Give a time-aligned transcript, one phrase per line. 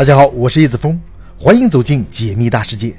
[0.00, 0.98] 大家好，我是叶子峰，
[1.38, 2.96] 欢迎走进解密大世界，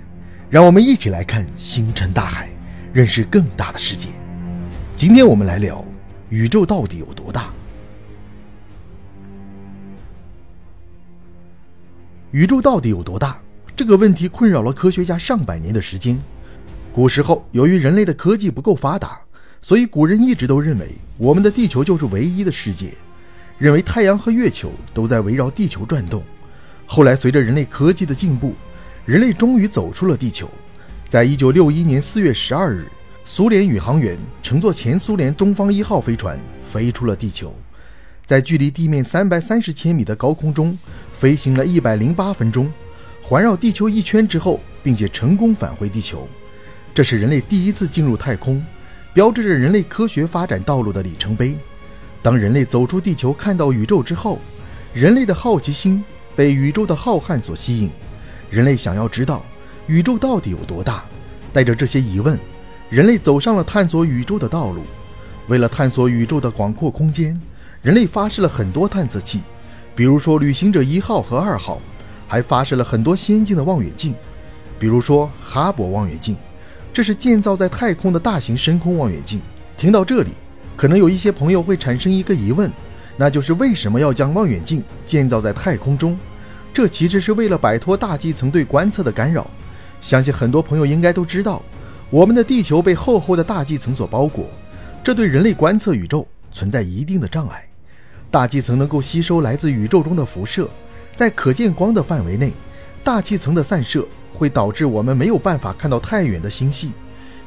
[0.52, 2.48] 让我们一起来看星辰大海，
[2.94, 4.10] 认识更大的世界。
[4.96, 5.84] 今天我们来聊
[6.30, 7.50] 宇宙到底有多大？
[12.30, 13.42] 宇宙到底有多大？
[13.76, 16.16] 这个问题困扰了科学家上百年的时间。
[16.94, 19.20] 古时候，由于人类的科技不够发达，
[19.60, 22.94] 所以古人一直都认为我们的地球就是唯一的世界，
[23.58, 26.22] 认为太阳和月球都在围绕地球转动。
[26.86, 28.54] 后来，随着人类科技的进步，
[29.06, 30.50] 人类终于走出了地球。
[31.08, 32.86] 在一九六一年四月十二日，
[33.26, 36.40] 苏联宇航员乘坐前苏联东方一号飞船
[36.72, 37.54] 飞出了地球，
[38.26, 40.78] 在距离地面三百三十千米的高空中
[41.14, 42.72] 飞行了一百零八分钟，
[43.22, 46.28] 环绕地球一圈之后，并且成功返回地球。
[46.94, 48.66] 这是人类第一次进入太空，
[49.14, 51.56] 标志着人类科学发展道路的里程碑。
[52.22, 54.40] 当人类走出地球，看到宇宙之后，
[54.94, 56.04] 人类的好奇心。
[56.42, 57.92] 被宇宙的浩瀚所吸引，
[58.50, 59.44] 人类想要知道
[59.86, 61.04] 宇宙到底有多大。
[61.54, 62.36] 带着这些疑问，
[62.90, 64.82] 人类走上了探索宇宙的道路。
[65.48, 67.40] 为了探索宇宙的广阔空间，
[67.84, 69.42] 人类发射了很多探测器，
[69.96, 71.80] 比如说旅行者一号和二号，
[72.28, 74.16] 还发射了很多先进的望远镜，
[74.80, 76.36] 比如说哈勃望远镜，
[76.92, 79.40] 这是建造在太空的大型深空望远镜。
[79.78, 80.32] 听到这里，
[80.76, 82.72] 可能有一些朋友会产生一个疑问。
[83.16, 86.18] 那就是为什么要将望远镜建造在太空中？
[86.74, 89.46] 这其实是为了摆脱大气层对观测的干扰。
[90.00, 91.62] 相信很多朋友应该都知道，
[92.10, 94.50] 我们的地球被厚厚的大气层所包裹，
[95.04, 97.64] 这对人类观测宇宙存在一定的障碍。
[98.32, 100.70] 大气层能够吸收来自宇宙中的辐射，
[101.16, 102.54] 在可见光的范围内，
[103.04, 106.94] 大气层的散射会导致我们没有办法看到太远的星系，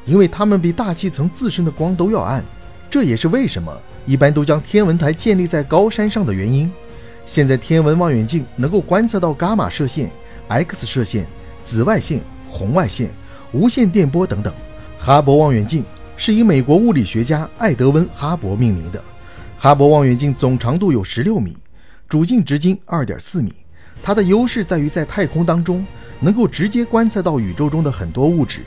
[0.05, 2.43] 因为它们比大气层自身的光都要暗。
[2.89, 3.75] 这也是为什么。
[4.05, 6.71] 一般都将天文台建立在高山上的原因。
[7.25, 10.11] 现在天文望远镜能够观测到伽马射线、
[10.47, 11.25] X 射线、
[11.63, 13.09] 紫外线、红外线、
[13.51, 14.53] 无线电波等等。
[14.99, 15.83] 哈勃望远镜
[16.17, 19.03] 是以美国物理学家艾德温·哈勃命名的。
[19.57, 21.57] 哈勃望远镜总长度有十六米，
[22.07, 23.51] 主镜直径二点四米。
[24.03, 25.85] 它的优势在于在太空当中
[26.19, 28.61] 能够直接观测到宇宙中的很多物质。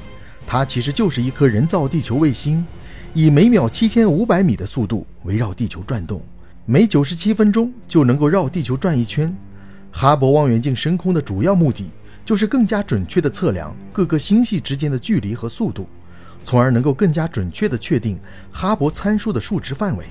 [0.47, 2.67] 它其实就是一颗人造地球卫星。
[3.15, 6.21] 以每秒七千五百米的速度围绕地球转动，
[6.71, 9.35] 每九十七分钟就能够绕地球转一圈。
[9.91, 11.89] 哈勃望远镜升空的主要目的
[12.27, 15.89] 就是更加准确地测量各个星系之间的距离和速度，
[16.45, 18.21] 从而能够更加准确地确定
[18.53, 20.05] 哈勃参数的数值范围。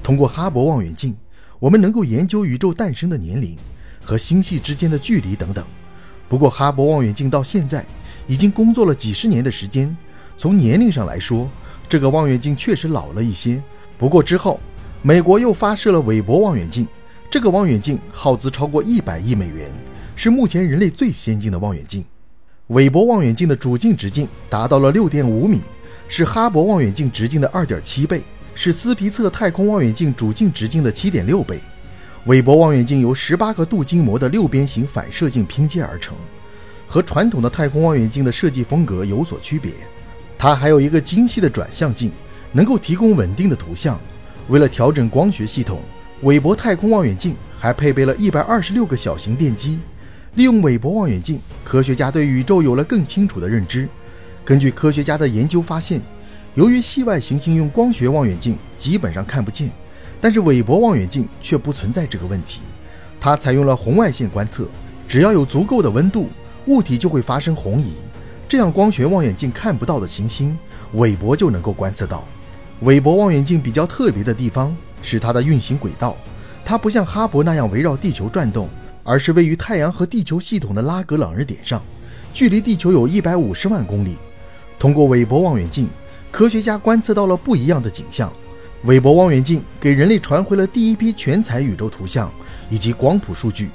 [0.00, 1.16] 通过哈勃望远镜，
[1.58, 3.56] 我们能够研究宇宙诞生的年龄
[4.04, 5.64] 和星系之间的距离等等。
[6.28, 7.84] 不过，哈勃望远镜到现在
[8.28, 9.96] 已经工作了几十年的时间，
[10.36, 11.50] 从年龄上来说，
[11.88, 13.60] 这个望远镜确实老了一些，
[13.98, 14.60] 不过之后，
[15.02, 16.86] 美国又发射了韦伯望远镜。
[17.30, 19.70] 这个望远镜耗资超过一百亿美元，
[20.16, 22.04] 是目前人类最先进的望远镜。
[22.68, 25.60] 韦伯望远镜的主镜直径达到了六点五米，
[26.08, 28.22] 是哈勃望远镜直径的二点七倍，
[28.54, 31.60] 是斯皮策太空望远镜主镜直径的七点六倍。
[32.24, 36.16] 韦伯望远镜由十八个镀金膜的六边形反射镜拼接而成，
[36.86, 39.72] 和传统的太空望远镜的设计风格有所区别。
[40.38, 42.10] 它还有一个精细的转向镜，
[42.52, 44.00] 能够提供稳定的图像。
[44.48, 45.80] 为了调整光学系统，
[46.22, 49.78] 韦伯太空望远镜还配备了一百二十六个小型电机。
[50.34, 53.88] 利用韦伯望远镜，科学家对宇宙有了更清楚的认知。
[54.44, 56.00] 根据科学家的研究发现，
[56.54, 59.70] 由于系外行星用光学望远镜基本上看不见，
[60.20, 62.60] 但是韦伯望远镜却不存在这个问题。
[63.20, 64.66] 它采用了红外线观测，
[65.06, 66.28] 只要有足够的温度，
[66.66, 67.92] 物体就会发生红移。
[68.48, 70.56] 这样，光学望远镜看不到的行星，
[70.94, 72.26] 韦伯就能够观测到。
[72.80, 76.16] 韦伯望远镜比较特别的地方是它的运行轨道，
[76.64, 78.68] 它不像哈勃那样围绕地球转动，
[79.02, 81.82] 而是位于太阳和地球系统的拉格朗日点上，
[82.32, 84.16] 距离地球有一百五十万公里。
[84.78, 85.88] 通过韦伯望远镜，
[86.30, 88.32] 科学家观测到了不一样的景象。
[88.84, 92.30] 韦伯望远镜给人类传回了第一批全彩宇宙图像
[92.70, 93.70] 以及光谱数据，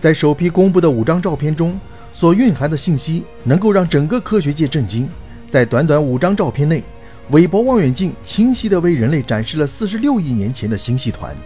[0.00, 1.78] 在首批公布的五张照片中。
[2.12, 5.08] 所蕴含的信息能够让整个科学界震惊。
[5.48, 6.82] 在短短五张照片内，
[7.30, 11.36] 韦伯望远镜清晰地为人类展示了四十六亿年前的星系团。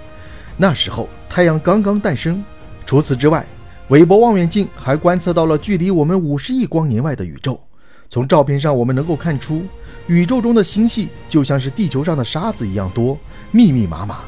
[0.57, 2.43] 那时候，太阳刚刚诞生。
[2.87, 3.45] 除此之外，
[3.89, 7.61] 韦伯望远镜还观测到了距离我们五十亿光年外的宇宙。
[8.09, 9.63] 从照片上，我们能够看出，
[10.07, 13.19] 宇宙中的星系就像是地球上的沙子一样多，
[13.51, 14.21] 密密麻麻，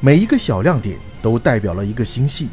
[0.00, 2.48] 每一个小亮点都代表了一个星系。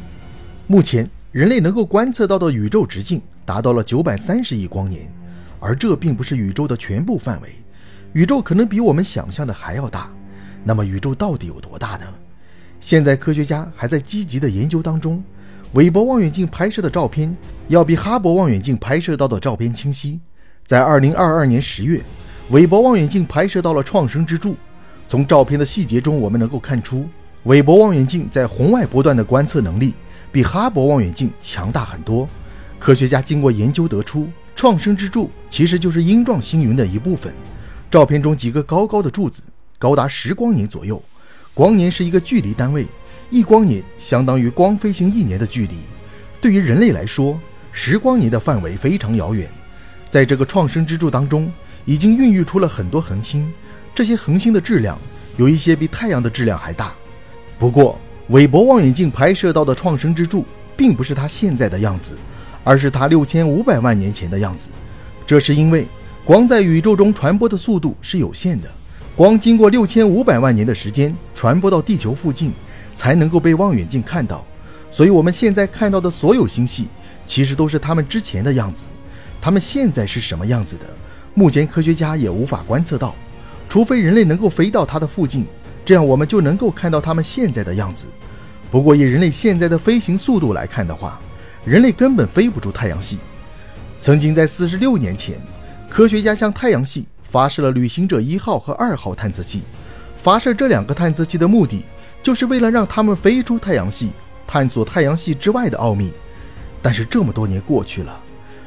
[0.66, 3.20] 目前，人类能够观测到的宇宙直径。
[3.42, 5.12] 达到了九百三十亿光年，
[5.58, 7.48] 而这并不是宇宙的全部范围，
[8.12, 10.10] 宇宙可能比我们想象的还要大。
[10.64, 12.06] 那么宇宙到底有多大呢？
[12.80, 15.22] 现在科学家还在积极的研究当中。
[15.74, 17.34] 韦伯望远镜拍摄的照片
[17.68, 20.18] 要比哈勃望远镜拍摄到的照片清晰。
[20.66, 22.00] 在2022年10月，
[22.50, 24.56] 韦伯望远镜拍摄到了创生之柱。
[25.08, 27.06] 从照片的细节中，我们能够看出，
[27.44, 29.94] 韦伯望远镜在红外波段的观测能力
[30.32, 32.28] 比哈勃望远镜强大很多。
[32.80, 37.32] 科学家经过研究得出，创生之柱其实就是鹰状星云的一部分。
[37.90, 39.42] 照片中几个高高的柱子
[39.76, 41.02] 高达十光年左右，
[41.52, 42.86] 光年是一个距离单位，
[43.30, 45.74] 一光年相当于光飞行一年的距离。
[46.40, 47.38] 对于人类来说，
[47.72, 49.50] 十光年的范围非常遥远。
[50.08, 51.52] 在这个创生之柱当中，
[51.84, 53.52] 已经孕育出了很多恒星。
[53.92, 54.96] 这些恒星的质量
[55.36, 56.92] 有一些比太阳的质量还大。
[57.58, 57.98] 不过，
[58.28, 60.46] 韦伯望远镜拍摄到的创生之柱
[60.76, 62.12] 并不是它现在的样子，
[62.62, 64.68] 而是它六千五百万年前的样子。
[65.26, 65.86] 这是因为
[66.30, 68.70] 光在宇宙中传播的速度是有限的，
[69.16, 72.52] 光经过六千五百万年的时间传播到地球附近，
[72.94, 74.46] 才能够被望远镜看到。
[74.92, 76.86] 所以，我们现在看到的所有星系，
[77.26, 78.82] 其实都是它们之前的样子。
[79.40, 80.86] 它们现在是什么样子的？
[81.34, 83.12] 目前科学家也无法观测到。
[83.68, 85.44] 除非人类能够飞到它的附近，
[85.84, 88.04] 这样我们就能够看到它们现在的样子。
[88.70, 91.20] 不过，以人类现在的飞行速度来看的话，
[91.64, 93.18] 人类根本飞不出太阳系。
[93.98, 95.36] 曾经在四十六年前，
[95.90, 99.60] 科学家向太阳系发射了旅行者一号和二号探测器。
[100.22, 101.84] 发射这两个探测器的目的，
[102.22, 104.12] 就是为了让它们飞出太阳系，
[104.46, 106.12] 探索太阳系之外的奥秘。
[106.80, 108.20] 但是这么多年过去了，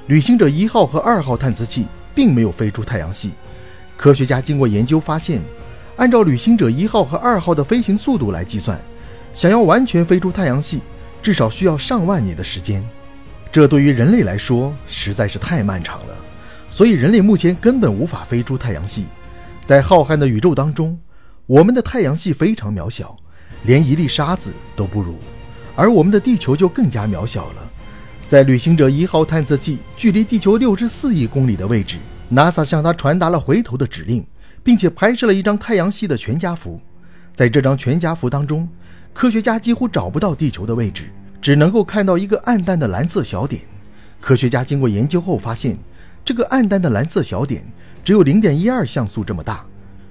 [0.07, 3.31] 旅行者一号和二号探测器并没有飞出太阳系。
[3.95, 5.41] 科学家经过研究发现，
[5.95, 8.77] 按照旅行者一号和二号的飞行速度来计算，
[9.33, 10.81] 想要完全飞出太阳系，
[11.21, 12.83] 至少需要上万年的时间。
[13.51, 16.17] 这对于人类来说实在是太漫长了，
[16.73, 19.05] 所以人类目前根本无法飞出太阳系。
[19.63, 20.97] 在浩瀚的宇宙当中，
[21.45, 23.15] 我们的太阳系非常渺小，
[23.65, 25.17] 连一粒沙子都不如，
[25.75, 27.71] 而我们的地球就更加渺小了。
[28.25, 31.97] 在旅行者一号探测器距离地球六十四亿公里的位置。
[32.31, 34.25] NASA 向他传达了回头的指令，
[34.63, 36.81] 并且拍摄了一张太阳系的全家福。
[37.35, 38.67] 在这张全家福当中，
[39.13, 43.61] 科学家几乎找不到地球的位置，只能够看到一个暗淡的蓝色小点。
[44.19, 45.77] 科学家经过研究后发现，
[46.25, 47.63] 这个暗淡的蓝色小点
[48.03, 49.65] 只有0.12像素这么大。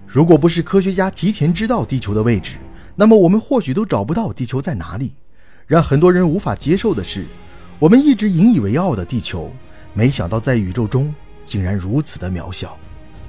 [0.06, 2.56] 如果不是科学家提前知道地球的位置，
[2.94, 5.12] 那么我们或许都找不到地球在哪里。
[5.66, 7.24] 让很多人无法接受的是，
[7.78, 9.50] 我们一直引以为傲的地球，
[9.94, 11.14] 没想到在宇宙中。
[11.44, 12.78] 竟然如此的渺小。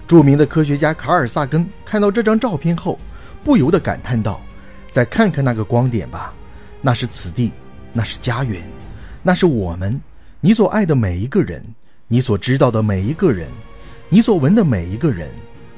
[0.06, 3.00] 著名的科学家卡尔萨根看到这张照片后，
[3.44, 4.39] 不由得感叹道
[4.91, 6.31] ：“再看看那个光点吧，
[6.79, 7.51] 那是此地，
[7.91, 8.62] 那是家园，
[9.24, 10.00] 那是我们，
[10.39, 11.65] 你所爱的每一个人，
[12.07, 13.47] 你所知道的每一个人，
[14.09, 15.29] 你所闻的每一个人，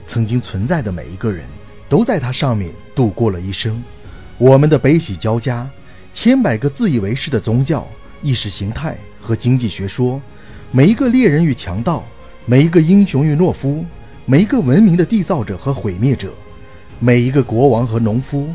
[0.06, 1.46] 曾经存在的每一个人，
[1.88, 3.84] 都在它上面度过了一生。
[4.38, 5.70] 我们的悲喜交加，
[6.12, 7.88] 千百个自以为是的宗教、
[8.22, 10.22] 意识形态和经济学说，
[10.72, 12.04] 每一个猎人与强盗。”
[12.48, 13.84] 每一个英雄与懦夫，
[14.24, 16.32] 每一个文明的缔造者和毁灭者，
[17.00, 18.48] 每一个国王和农夫，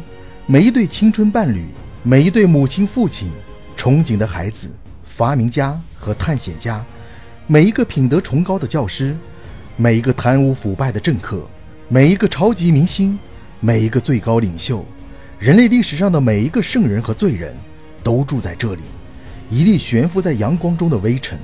[0.47, 1.65] 每一对青春伴侣，
[2.05, 3.33] 每一对母亲父亲，
[3.77, 4.71] 憧憬的孩子，
[5.03, 6.85] 发明家和探险家，
[7.53, 9.17] 每一个品德崇高的教师，
[9.75, 11.43] 每一个贪污腐败的政客，
[11.89, 13.19] 每一个超级明星，
[13.59, 14.85] 每一个最高领袖，
[15.37, 17.53] 人类历史上的每一个圣人和罪人，
[18.05, 18.83] 都住在这里，
[19.51, 21.37] 一粒悬浮在阳光中的微尘。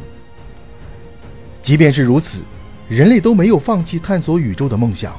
[1.60, 2.42] 即便是如此，
[2.88, 5.12] 人类都没有放弃探索宇宙的梦想。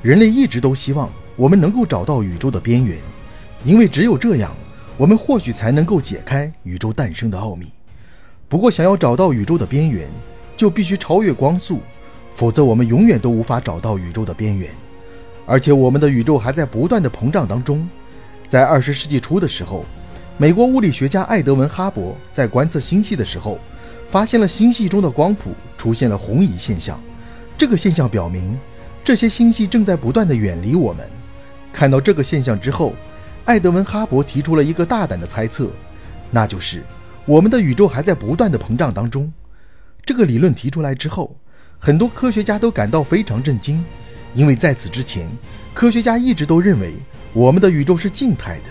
[0.00, 2.96] 人类一直都希望我们能够找到宇宙的边缘，
[3.66, 4.50] 因为只有这样，
[4.96, 7.66] 我们或许才能够解开宇宙诞生的奥秘。
[8.48, 10.06] 不过，想要找到宇宙的边缘，
[10.56, 11.80] 就必须超越光速，
[12.34, 14.70] 否则我们永远都无法找到宇宙的边缘。
[15.46, 17.88] 而且，我们的宇宙还在不断的膨胀当中。
[18.48, 19.84] 在二十世纪初的时候，
[20.36, 23.58] 美国物理学家艾德文·哈勃在观测星系的时候。
[24.10, 27.00] 发现了星系中的光谱出现了红移现象，
[27.56, 28.58] 这个现象表明
[29.02, 31.08] 这些星系正在不断的远离我们。
[31.72, 32.92] 看到这个现象之后，
[33.46, 35.70] 艾德文·哈勃提出了一个大胆的猜测，
[36.30, 36.82] 那就是
[37.24, 39.32] 我们的宇宙还在不断的膨胀当中。
[40.04, 41.36] 这个理论提出来之后，
[41.78, 43.84] 很多科学家都感到非常震惊，
[44.34, 45.28] 因为在此之前，
[45.72, 46.94] 科学家一直都认为
[47.32, 48.64] 我们的宇宙是静态的。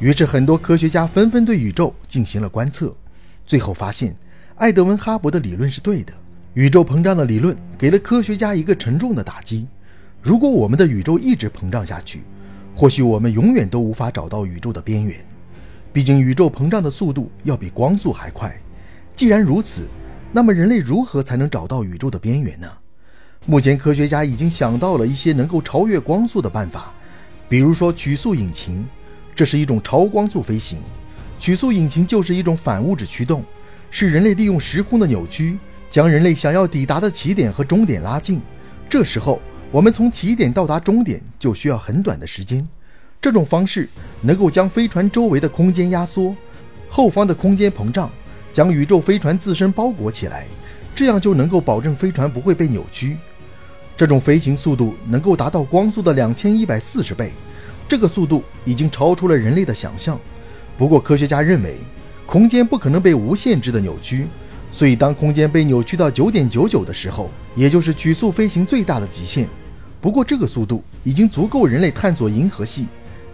[0.00, 2.94] 于是，很多科学家纷纷对宇宙进行了观测，
[3.46, 4.16] 最后发现。
[4.56, 6.12] 艾德文·哈勃的理论是对的，
[6.54, 9.66] 宇宙膨胀的理论给了科学家一个沉重的打击。
[10.20, 12.22] 如果我们的宇宙一直膨胀下去，
[12.74, 15.16] 或许我们永远都无法找到宇宙的边缘。
[15.92, 18.54] 毕竟宇宙膨胀的速度要比光速还快。
[19.14, 19.86] 既然如此，
[20.32, 22.70] 那么人类如何才能找到宇宙的边缘呢？
[23.46, 26.92] 目前科学家已经想到了一些能够超越光速的办法，
[27.48, 28.86] 比如说曲速引擎，
[29.34, 30.78] 这是一种超光速飞行。
[31.38, 33.42] 曲速引擎就是一种反物质驱动，
[33.90, 35.58] 是人类利用时空的扭曲，
[35.90, 38.40] 将人类想要抵达的起点和终点拉近。
[38.88, 39.40] 这时候，
[39.72, 42.66] 我们从起点到达终点就需要很短的时间。
[43.20, 43.88] 这种方式
[44.20, 46.36] 能够将飞船周围的空间压缩，
[46.88, 48.10] 后方的空间膨胀，
[48.52, 50.46] 将宇宙飞船自身包裹起来，
[50.94, 53.16] 这样就能够保证飞船不会被扭曲。
[53.96, 57.32] 这种飞行速度能够达到光速的两千一百四十倍，
[57.88, 60.18] 这个速度已经超出了人类的想象。
[60.78, 61.76] 不过，科学家认为，
[62.24, 64.26] 空间不可能被无限制的扭曲，
[64.72, 69.46] 所以当空间被扭曲到九点九九的时候，也就是曲速飞行最大的极限。
[70.00, 72.86] 不过，这个速度已经足够人类探索银河系，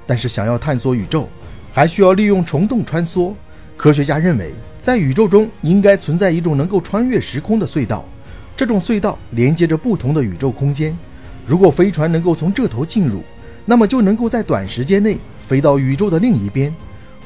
[0.04, 1.28] 但是想要探索宇宙，
[1.73, 3.32] 还需要利用虫洞穿梭。
[3.76, 4.52] 科学家认为，
[4.87, 8.05] 在宇宙中应该存在一种能够穿越时空的隧道，
[8.57, 10.97] 这种隧道连接着不同的宇宙空间。
[11.45, 13.25] 如果飞船能够从这头进入，
[13.64, 16.73] 那么就能够在短时间内飞到宇宙的另一边。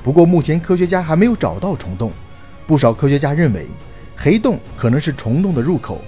[0.02, 2.10] 不过，目前科学家还没有找到虫洞。
[2.66, 3.66] 不少科学家认为，
[4.16, 6.00] 黑洞可能是虫洞的入口，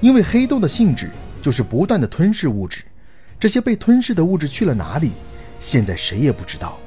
[0.00, 1.10] 因为黑洞的性质
[1.42, 2.82] 就是不断的吞噬物质。
[3.36, 5.10] 这些被吞噬的物质去了哪里？
[5.58, 6.78] 现在谁也不知道。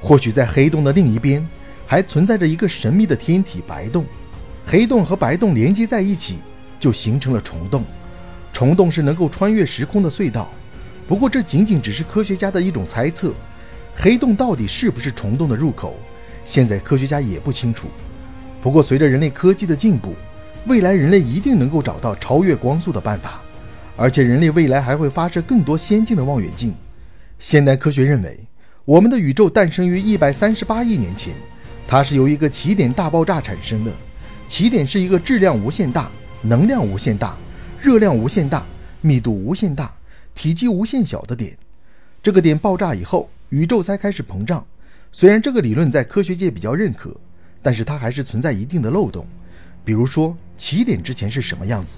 [0.00, 1.48] 或许在黑洞的另一边，
[1.92, 4.06] 还存在着一个神秘的天体——白洞。
[4.64, 6.38] 黑洞和白洞连接在一起，
[6.80, 7.84] 就形成了虫洞。
[8.50, 10.48] 虫洞是能够穿越时空的隧道。
[11.06, 13.34] 不过，这仅仅只是科学家的一种猜测。
[13.94, 15.94] 黑洞到底是不是虫洞的入口？
[16.46, 17.88] 现在科学家也不清楚。
[18.62, 20.14] 不过，随着人类科技的进步，
[20.66, 23.42] 未来人类一定能够找到超越光速的办法，
[23.98, 26.74] 而且人类未来还会发射更多先进的望远镜。
[27.38, 28.40] 现代科学认为，
[28.86, 31.34] 我们的宇宙诞生于一百三十八亿年前，
[31.86, 33.92] 它是由一个起点大爆炸产生的。
[34.48, 36.10] 起点是一个质量无限大、
[36.42, 37.36] 能量无限大、
[37.80, 38.64] 热量无限大、
[39.00, 39.92] 密度无限大、
[40.34, 41.56] 体积无限小的点。
[42.22, 44.64] 这个点爆炸以后，宇宙才开始膨胀，
[45.10, 47.16] 虽然这个理论在科学界比较认可，
[47.62, 49.26] 但是它还是存在一定的漏洞。
[49.84, 51.96] 比如说，起点之前是什么样子？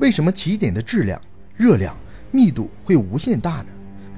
[0.00, 1.20] 为什么起点的质量、
[1.56, 1.96] 热量、
[2.32, 3.66] 密度会无限大呢？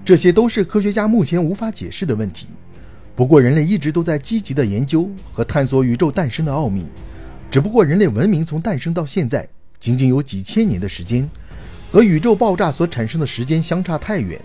[0.04, 2.46] 这些都是科学家目前无法解释的问题。
[3.16, 6.85] 不过，人类一直都在积极的研究和探索宇宙诞生的奥秘。
[7.50, 9.49] 只不过，人类文明从诞生到现在
[9.80, 11.26] 仅仅有几千年的时间，
[11.90, 14.38] 和宇宙爆炸所产生的时间相差太远。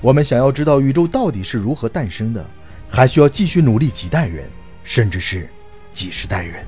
[0.00, 2.46] 我们想要知道宇宙到底是如何诞生的，
[2.88, 4.44] 还需要继续努力几代人，
[4.84, 5.48] 甚至是
[5.92, 6.64] 几十代人。